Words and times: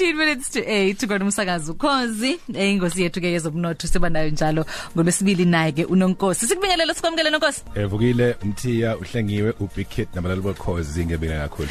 minutes 0.00 0.50
to 0.50 0.60
8 0.60 1.06
kodwa 1.06 1.26
umsakazi 1.26 1.70
ukhozi. 1.70 2.38
Ingosi 2.54 3.02
yethu 3.02 3.20
ke 3.20 3.32
yezobunotho 3.32 3.88
siba 3.88 4.10
nayo 4.10 4.30
njalo 4.30 4.66
ngolwesibili 4.94 5.44
naye 5.44 5.72
ke 5.72 5.84
unonkosi. 5.84 6.46
Sikubingelela 6.46 6.94
sikwamukele 6.94 7.30
nonkosi. 7.30 7.62
Evukile 7.74 8.36
umthiya 8.42 8.96
uhlengiwe 8.96 9.54
ubig 9.60 9.88
kid 9.88 10.08
nabalali 10.14 10.40
bokhozi 10.40 11.06
ngebinga 11.06 11.38
kakhulu. 11.38 11.68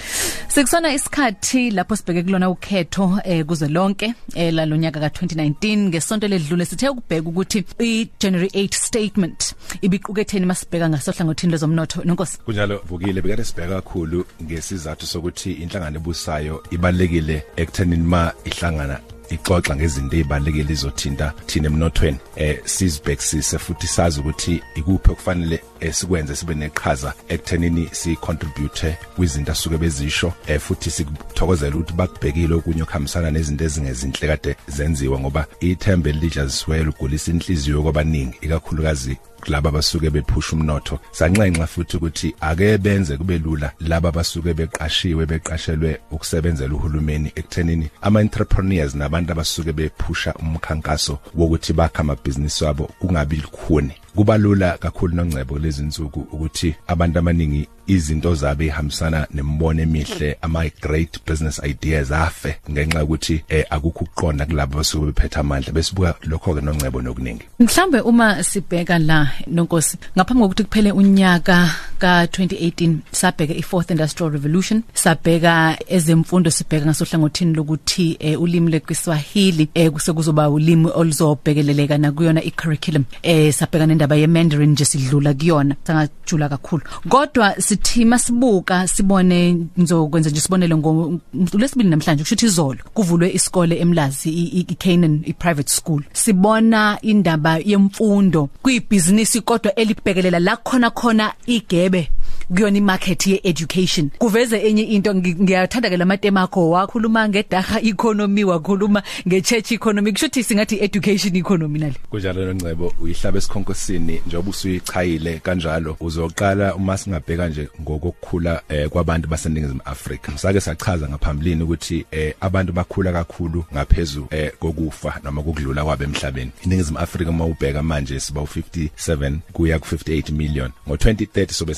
Sikusona 0.47 0.93
isikhathi 0.93 1.71
lapho 1.71 1.95
sibheke 1.95 2.23
kulona 2.23 2.49
ukhetho 2.49 3.19
eh 3.23 3.45
kuze 3.45 3.67
lonke 3.67 4.13
eh 4.35 4.53
lalonyaka 4.53 4.99
ka2019 4.99 5.77
ngesonto 5.77 6.27
ledlule 6.27 6.65
sithe 6.65 6.89
ukubheka 6.89 7.29
ukuthi 7.29 7.65
i 7.79 8.09
January 8.19 8.47
8 8.47 8.75
statement 8.75 9.55
ibiquketheni 9.81 10.45
masibheka 10.45 10.89
ngasohlangothini 10.89 11.51
lezomnotho 11.51 12.03
nonkosi. 12.03 12.37
Kunjalo 12.37 12.81
vukile 12.89 13.21
bekade 13.21 13.43
sibheka 13.43 13.75
kakhulu 13.75 14.25
ngesizathu 14.43 15.07
sokuthi 15.07 15.51
inhlangano 15.51 15.97
ebusayo 15.97 16.63
ibalekile 16.71 17.43
ekuthenini 17.55 18.03
ma 18.21 18.33
ihlangana 18.45 18.97
ixoxa 19.35 19.75
ngezinto 19.75 20.15
ezibalekile 20.15 20.73
izothinta 20.73 21.33
thina 21.47 21.67
emnothweni. 21.71 22.19
Eh 22.35 22.57
sizibhekisise 22.73 23.57
futhi 23.57 23.87
sazi 23.87 24.19
ukuthi 24.19 24.53
ikuphi 24.79 25.11
okufanele 25.11 25.57
esikwenze 25.81 26.35
sibe 26.35 26.55
neqhaza 26.55 27.13
ekuthenini 27.29 27.89
si 27.91 28.15
contribute 28.15 28.97
kwizinto 29.15 29.51
asuke 29.51 29.77
bezisho 29.77 30.33
eh 30.47 30.59
futhi 30.59 30.91
sikuthokozela 30.91 31.75
ukuthi 31.75 31.93
bakubhekile 31.93 32.53
okunye 32.53 32.83
okuhambisana 32.83 33.31
nezinto 33.31 33.63
ezingezinhle 33.65 34.27
kade 34.27 34.55
zenziwa 34.67 35.19
ngoba 35.19 35.45
ithembe 35.59 36.11
lidla 36.11 36.45
ziswele 36.45 36.89
ugulisa 36.89 37.31
inhliziyo 37.31 37.83
kwabaningi 37.83 38.37
ikakhulukazi 38.41 39.17
kulabo 39.41 39.69
abasuke 39.69 40.09
bephusha 40.09 40.55
umnotho. 40.55 40.99
Sanxenxa 41.11 41.67
futhi 41.67 41.97
ukuthi 41.97 42.35
ake 42.41 42.77
benze 42.77 43.17
kube 43.17 43.37
lula 43.37 43.71
laba 43.79 44.09
abasuke 44.09 44.53
beqashiwe 44.53 45.25
beqashelwe 45.25 45.99
ukusebenzela 46.11 46.73
uhulumeni 46.73 47.31
ekuthenini 47.35 47.89
ama 48.01 48.21
entrepreneurs 48.21 48.95
nabantu 48.95 49.31
abasuke 49.31 49.73
bephusha 49.73 50.33
umkhankaso 50.33 51.19
wokuthi 51.35 51.73
bakha 51.73 51.99
amabhizinisi 51.99 52.63
wabo 52.63 52.83
kungabi 52.99 53.35
likhuni 53.35 53.93
kuba 54.15 54.37
lula 54.37 54.77
kakhulu 54.77 55.15
nongcebo 55.15 55.53
kulezi 55.53 55.81
insuku 55.83 56.19
ukuthi 56.19 56.75
abantu 56.87 57.19
abaningi 57.19 57.67
izinto 57.93 58.35
zabe 58.35 58.65
ihambisana 58.65 59.27
nembono 59.33 59.81
emihle 59.81 60.37
ama 60.41 60.69
great 60.81 61.19
business 61.27 61.61
ideas 61.63 62.11
afe 62.11 62.55
ngenxa 62.71 62.99
yokuthi 62.99 63.43
eh, 63.49 63.65
akukho 63.69 64.05
ukuqonda 64.05 64.45
kulabo 64.45 64.77
basuke 64.77 65.05
bephethe 65.05 65.39
amandla. 65.39 65.73
Besibuka 65.73 66.15
lokho 66.23 66.55
ke 66.55 66.61
nongcebo 66.61 67.01
nokuningi. 67.01 67.45
Mhlambe 67.59 67.99
uma 68.01 68.43
sibheka 68.43 68.99
la 68.99 69.27
nonkosi 69.47 69.97
ngaphambi 70.15 70.41
kokuthi 70.41 70.63
kuphele 70.63 70.91
unyaka 70.91 71.69
ka2018 71.99 72.95
sabheka 73.11 73.53
ifourth 73.53 73.91
industrial 73.91 74.31
revolution 74.31 74.83
sabheka 74.93 75.77
ezemfundo 75.87 76.51
sibheka 76.51 76.85
ngasohlangothini 76.85 77.53
lokuthi 77.53 78.17
eh, 78.19 78.41
ulimi 78.41 78.71
lekwiswahili 78.71 79.69
eh, 79.73 79.91
kusekuzoba 79.91 80.49
ulimi 80.49 80.89
oluzobhekeleleka 80.93 81.97
na 81.97 82.11
kuyona 82.11 82.43
icurriculum 82.43 83.03
eh 83.23 83.53
sabheka 83.53 83.85
nendaba 83.85 84.15
yemandarin 84.15 84.71
nje 84.71 84.85
sidlula 84.85 85.33
kuyona 85.33 85.75
sangajula 85.83 86.49
kakhulu. 86.49 86.83
Kodwa 87.09 87.61
sithi 87.81 88.05
masibuka 88.05 88.87
sibone 88.87 89.57
ngizokwenza 89.79 90.29
nje 90.29 90.41
sibonele 90.41 90.75
ngolesibili 90.75 91.89
namhlanje 91.89 92.23
kusho 92.23 92.45
izolo 92.45 92.79
kuvulwe 92.93 93.31
isikole 93.33 93.79
eMlazi 93.79 94.29
iCanaan 94.29 95.21
iprivate 95.25 95.69
school. 95.69 96.03
Sibona 96.13 96.97
indaba 97.01 97.57
yemfundo 97.57 98.49
kuyibusiness 98.61 99.41
kodwa 99.41 99.75
elibhekelela 99.75 100.39
la 100.39 100.55
khona 100.57 100.89
khona 100.89 101.33
igebe. 101.45 102.09
Kuyona 102.55 102.77
imarket 102.77 103.27
yeeducation. 103.27 104.09
Kuveze 104.17 104.57
enye 104.57 104.83
into 104.83 105.15
ngiyathanda 105.15 105.89
ke 105.89 105.97
lamatema 105.97 106.41
akho 106.41 106.69
wakhuluma 106.69 107.29
ngedaha 107.29 107.81
economy 107.81 108.43
wakhuluma 108.43 109.03
ngechurch 109.27 109.71
economy. 109.71 110.11
Kushuthi 110.11 110.43
singathi 110.43 110.83
education 110.83 111.35
economy 111.35 111.79
nale. 111.79 111.95
Kunjalo 112.09 112.45
noNcebo 112.45 112.93
uyihlaba 113.01 113.37
esikhonkosini 113.37 114.21
njengoba 114.27 114.49
usuyichayile 114.49 115.39
kanjalo 115.39 115.97
uzoqala 115.99 116.75
uma 116.75 116.97
singabheka 116.97 117.47
nje 117.47 117.69
ngokukhula 117.81 118.61
eh, 118.69 118.89
kwabantu 118.89 119.27
baseningizimu 119.29 119.81
Afrika. 119.85 120.37
Sake 120.37 120.61
sachaza 120.61 121.09
ngaphambilini 121.09 121.63
ukuthi 121.63 122.05
eh, 122.11 122.33
abantu 122.41 122.73
bakhula 122.73 123.11
kakhulu 123.11 123.65
ngaphezulu 123.73 124.27
eh, 124.31 124.51
kokufa 124.59 125.19
noma 125.23 125.43
kokudlula 125.43 125.83
kwabe 125.83 126.05
emhlabeni. 126.05 126.51
Iningizimu 126.65 126.99
Afrika 126.99 127.29
uma 127.31 127.45
ubheka 127.45 127.83
manje 127.83 128.19
siba 128.19 128.41
u57 128.41 129.37
kuya 129.53 129.77
ku58 129.77 130.31
million. 130.31 130.71
Ngo2030 130.87 131.51
sobe 131.51 131.73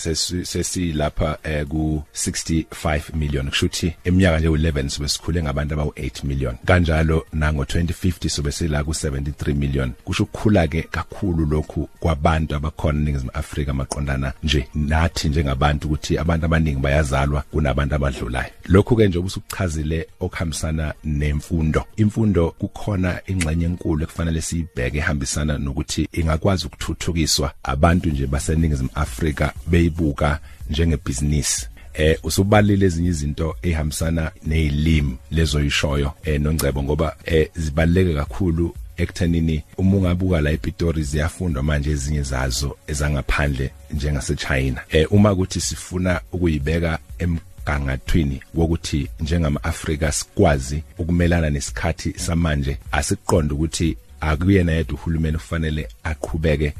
sesilapha 0.63 1.37
eh, 1.43 1.65
ku 1.67 2.03
65 2.13 3.15
million. 3.15 3.49
Kushuthi 3.49 3.95
eminyaka 4.03 4.39
nje 4.39 4.47
u11 4.47 4.89
sobe 4.89 5.09
sikhule 5.09 5.43
ngabantu 5.43 5.73
abawu 5.73 5.89
8 5.89 6.27
million. 6.27 6.55
Kanjalo 6.65 7.25
nango 7.33 7.63
2050 7.63 8.29
sobe 8.29 8.51
sila 8.51 8.83
ku 8.83 8.91
73 8.91 9.53
million. 9.53 9.91
Kusho 10.03 10.23
ukukhula 10.23 10.67
ke 10.67 10.81
kakhulu 10.81 11.45
lokhu 11.45 11.89
kwabantu 11.99 12.55
abakhona 12.55 12.99
eningizimu 12.99 13.31
Afrika 13.33 13.73
maqondana 13.73 14.33
nje 14.43 14.67
nathi 14.75 15.29
njengabantu 15.29 15.87
ukuthi 15.87 16.17
abantu 16.17 16.45
abaningi 16.45 16.79
bayazalwa 16.79 17.41
kunabantu 17.41 17.95
abadlulayo. 17.95 18.49
Lokhu 18.65 18.95
ke 18.95 19.07
nje 19.07 19.17
ubusuchazile 19.17 20.07
okuhambisana 20.19 20.93
nemfundo. 21.03 21.85
Imfundo 21.95 22.51
kukhona 22.51 23.21
ingxenye 23.27 23.65
enkulu 23.65 24.03
ekufanele 24.03 24.41
siyibheke 24.41 24.97
ehambisana 24.97 25.57
nokuthi 25.57 26.07
ingakwazi 26.13 26.65
ukuthuthukiswa. 26.65 27.53
Abantu 27.63 28.09
nje 28.09 28.27
baseningizimu 28.27 28.89
Afrika 28.95 29.53
beyibuka 29.67 30.39
njengebusiness 30.69 31.69
eh 31.93 32.17
usubalile 32.23 32.85
ezinye 32.85 33.09
izinto 33.09 33.55
ehambisana 33.61 34.31
nezilimi 34.45 35.17
lezoyishoyo 35.31 36.11
eh 36.25 36.41
nongcebo 36.41 36.83
ngoba 36.83 37.15
eh 37.25 37.49
zibaleke 37.55 38.13
kakhulu 38.13 38.75
ekuthenini 38.97 39.63
uma 39.77 39.97
ungabuka 39.97 40.41
la 40.41 40.51
ePitori 40.51 41.03
ziyafundwa 41.03 41.63
manje 41.63 41.91
ezinye 41.91 42.21
zazo 42.21 42.77
ezangaphandle 42.87 43.71
njengase 43.93 44.35
China 44.35 44.81
eh 44.89 45.11
uma 45.11 45.31
ukuthi 45.31 45.61
sifuna 45.61 46.21
ukuyibeka 46.31 46.99
emgangathweni 47.19 48.41
wokuthi 48.55 49.09
njengama 49.19 49.63
Africa 49.63 50.11
sikwazi 50.11 50.83
ukumelana 50.97 51.49
nesikhathi 51.49 52.13
samanje 52.19 52.77
asiqonde 52.91 53.53
ukuthi 53.53 53.97
akuyena 54.21 54.71
yedwa 54.71 54.95
uhulumeni 54.95 55.37
kufanele 55.37 55.87
aqhubeke 56.03 56.73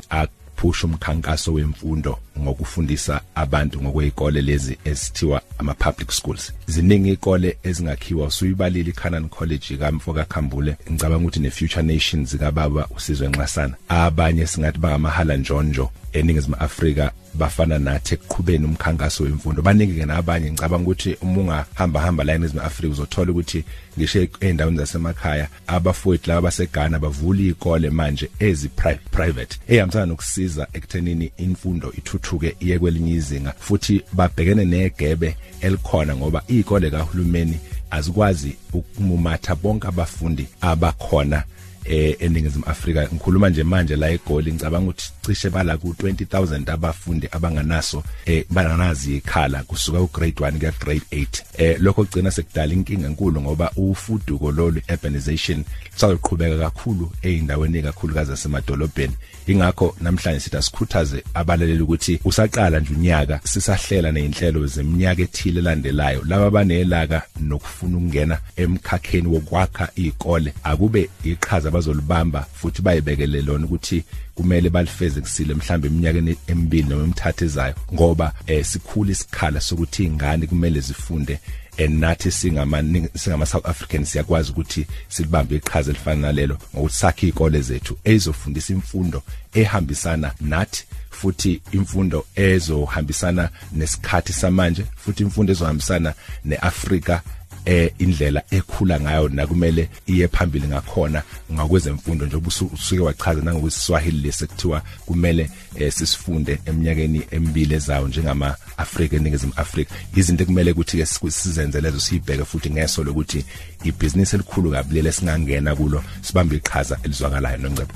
phusha 0.55 0.87
umkhankaso 0.87 1.53
wemfundo 1.53 2.19
ngokufundisa 2.39 3.21
abantu 3.35 3.81
ngokwezikole 3.81 4.41
lezi 4.41 4.77
esithiwa 4.85 5.41
ama 5.57 5.73
public 5.73 6.11
schools. 6.11 6.53
Ziningi 6.67 7.07
izikole 7.07 7.57
ezingakhiwa 7.63 8.27
usuyibalile 8.27 8.89
iCanan 8.89 9.29
College 9.29 9.77
kaMfoka 9.77 10.25
Khambule 10.25 10.75
ngicabanga 10.91 11.23
ukuthi 11.23 11.39
ne 11.39 11.49
Future 11.49 11.83
Nations 11.83 12.37
kababa 12.37 12.87
usizwe 12.95 13.27
nxasana. 13.27 13.73
Abanye 13.89 14.47
singathi 14.47 14.79
bangamahala 14.79 15.37
njonjo 15.37 15.89
eningizimu 16.13 16.55
Afrika 16.59 17.11
bafana 17.33 17.79
nathi 17.79 18.13
ekuqhubeni 18.13 18.65
umkhankaso 18.65 19.23
wemfundo. 19.23 19.61
Baningi 19.61 19.99
ke 19.99 20.05
nabanye 20.05 20.51
ngicabanga 20.51 20.83
ukuthi 20.83 21.17
uma 21.21 21.41
ungahamba 21.41 22.01
hamba 22.01 22.23
la 22.23 22.33
eNingizimu 22.33 22.61
Afrika 22.61 22.91
uzothola 22.91 23.31
ukuthi 23.31 23.63
ngisho 23.97 24.27
endaweni 24.39 24.77
zasemakhaya 24.77 25.47
abafowethu 25.67 26.29
laba 26.29 26.41
baseGhana 26.41 26.99
bavula 26.99 27.41
izikole 27.41 27.89
manje 27.89 28.29
ezi 28.39 28.69
private 29.11 29.59
ehambisana 29.67 30.05
nokusiza 30.43 30.67
ekuthenini 30.73 31.31
imfundo 31.37 31.93
ithuthuke 31.97 32.55
iye 32.59 32.79
kwelinye 32.79 33.13
izinga 33.13 33.53
futhi 33.59 34.01
babhekene 34.13 34.65
negebe 34.65 35.35
elikhona 35.61 36.15
ngoba 36.15 36.43
izikole 36.47 36.89
kahulumeni 36.91 37.59
azikwazi 37.91 38.55
ukumumatha 38.73 39.55
bonke 39.55 39.87
abafundi 39.87 40.47
abakhona 40.61 41.43
eh 41.85 42.15
eningizimu 42.19 42.65
Afrika 42.65 43.07
ngikhuluma 43.13 43.49
nje 43.49 43.63
manje 43.63 43.95
la 43.95 44.09
eGoli 44.09 44.53
ngicabanga 44.53 44.89
ukuthi 44.89 45.11
cishe 45.25 45.49
bala 45.49 45.77
ku 45.77 45.87
20000 45.87 46.71
abafundi 46.71 47.27
abanganaso 47.31 48.03
eh 48.25 48.45
banganazi 48.49 49.17
ikhala 49.17 49.63
kusuka 49.63 49.99
ku 49.99 50.09
grade 50.13 50.39
1 50.39 50.57
kuya 50.57 50.73
grade 50.79 51.05
8 51.11 51.27
eh 51.57 51.77
lokho 51.79 52.03
kugcina 52.03 52.31
sekudala 52.31 52.73
inkinga 52.73 53.07
enkulu 53.07 53.41
ngoba 53.41 53.71
ufuduko 53.75 54.51
lolu 54.51 54.81
urbanization 54.89 55.63
sazoqhubeka 55.95 56.57
kakhulu 56.57 57.11
eindaweni 57.21 57.81
kakhulukazi 57.81 58.31
asemadolobheni 58.31 59.13
ingakho 59.47 59.95
namhlanje 60.01 60.39
sithi 60.39 60.57
asikhuthaze 60.57 61.23
abalaleli 61.33 61.81
ukuthi 61.81 62.19
usaqala 62.25 62.79
nje 62.79 62.93
unyaka 62.93 63.39
sisahlela 63.43 64.11
nezinhlelo 64.11 64.67
zeminyaka 64.67 65.21
ethile 65.21 65.61
landelayo 65.61 66.23
laba 66.27 66.49
banelaka 66.49 67.21
nokufuna 67.39 67.97
ukungena 67.97 68.37
emkhakheni 68.55 69.27
wokwakha 69.27 69.89
izikole 69.95 70.53
akube 70.63 71.09
iqhaza 71.23 71.71
abazolibamba 71.73 72.45
futhi 72.53 72.81
bayibekele 72.81 73.41
lona 73.41 73.65
ukuthi 73.65 74.03
kumele 74.35 74.69
balifeze 74.69 75.21
kusile 75.21 75.53
mhlambe 75.53 75.87
eminyakeni 75.87 76.35
emibili 76.47 76.89
noma 76.89 77.03
emithathu 77.03 77.45
ezayo 77.45 77.75
ngoba 77.93 78.33
eh 78.47 78.65
sikhula 78.65 79.11
isikhala 79.11 79.61
sokuthi 79.61 80.03
ingane 80.03 80.47
kumele 80.47 80.79
zifunde 80.79 81.39
enathi 81.77 82.31
singama 82.31 82.83
singama 83.15 83.45
South 83.45 83.65
Africans 83.65 84.11
siyakwazi 84.11 84.51
ukuthi 84.51 84.87
silibambe 85.09 85.55
iqhaza 85.55 85.91
elifana 85.91 86.21
nalelo 86.21 86.57
ngokuthi 86.75 86.95
sakhe 86.95 87.27
izikole 87.27 87.61
zethu 87.61 87.97
ezofundisa 88.03 88.73
imfundo 88.73 89.23
ehambisana 89.53 90.31
nathi 90.41 90.85
futhi 91.09 91.61
imfundo 91.71 92.25
ezohambisana 92.35 93.49
nesikhathi 93.71 94.33
samanje 94.33 94.85
futhi 94.95 95.23
imfundo 95.23 95.51
ezohambisana 95.51 96.13
neAfrika 96.45 97.21
eh 97.65 97.91
indlela 97.97 98.43
ekhula 98.51 98.99
ngayo 98.99 99.29
nakumele 99.29 99.89
iye 100.07 100.27
phambili 100.27 100.67
ngakhona 100.67 101.23
ngakwezemfundo 101.53 102.25
njengoba 102.25 102.47
usuke 102.47 102.99
wachaza 103.01 103.41
nangokwesiswahili 103.41 104.17
lesekuthiwa 104.17 104.81
kumele 105.05 105.49
eh, 105.75 105.93
sisifunde 105.93 106.59
eminyakeni 106.65 107.21
emibili 107.31 107.75
ezayo 107.75 108.07
njengama 108.07 108.55
Africa 108.77 109.13
eningizimu 109.13 109.53
Africa 109.55 109.89
izinto 110.15 110.43
ekumele 110.43 110.71
ukuthi 110.71 110.97
ke 110.97 111.05
sizenze 111.05 111.81
lezo 111.81 111.99
sibheke 111.99 112.45
futhi 112.45 112.69
ngeso 112.69 113.03
lokuthi 113.03 113.45
ibusiness 113.83 114.33
elikhulu 114.33 114.71
kabi 114.71 114.95
lele 114.95 115.11
singangena 115.11 115.75
kulo 115.75 116.03
sibambe 116.21 116.55
iqhaza 116.55 116.97
elizwakalayo 117.03 117.57
nongcebo 117.57 117.93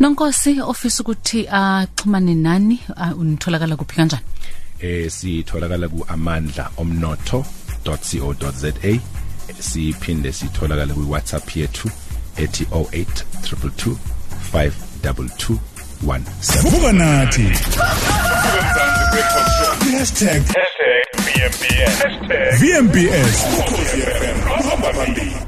Nonkosi 0.00 0.60
ofisa 0.60 1.02
ukuthi 1.02 1.48
axhumane 1.48 2.34
nani? 2.34 2.80
Unitholakala 3.16 3.76
kuphi 3.76 3.96
kanjani? 3.96 4.22
Eh 4.80 5.10
sitholakala 5.10 5.88
ku 5.88 6.04
amandla 6.08 6.70
omnotho. 6.76 7.44
www.co.za 7.86 8.72
siphinde 9.60 10.32
sitholakala 10.32 10.94
kwi 10.94 11.04
WhatsApp 11.04 11.56
yethu 11.56 11.90
ethi 12.36 12.64
0822 12.64 13.96
52217 14.52 15.58
vuka 16.62 16.92
nathi 16.92 17.42
#VMBS 21.38 21.96
#VMBS 22.60 23.46
hamba 24.70 24.92
phambili 24.92 25.47